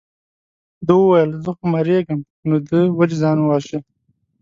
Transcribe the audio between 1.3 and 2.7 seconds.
زه خو مرېږم نو